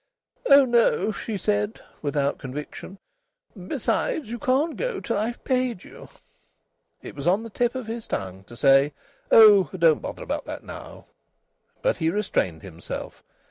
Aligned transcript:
"Oh 0.49 0.65
no!" 0.65 1.11
she 1.11 1.37
said, 1.37 1.79
without 2.01 2.39
conviction. 2.39 2.97
"Besides, 3.67 4.29
you 4.31 4.39
can't 4.39 4.75
go 4.75 4.99
till 4.99 5.15
I've 5.15 5.43
paid 5.43 5.83
you." 5.83 6.09
It 7.03 7.13
was 7.15 7.27
on 7.27 7.43
the 7.43 7.51
tip 7.51 7.75
of 7.75 7.85
his 7.85 8.07
tongue 8.07 8.43
to 8.45 8.57
say, 8.57 8.93
"Oh! 9.29 9.69
don't 9.77 10.01
bother 10.01 10.23
about 10.23 10.45
that 10.45 10.63
now!" 10.63 11.05
But 11.83 11.97
he 11.97 12.09
restrained 12.09 12.63
himself. 12.63 13.23